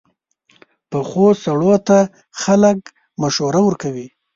[0.89, 1.97] پخو سړو ته
[2.41, 2.79] خلک
[3.21, 4.07] مشوره کوي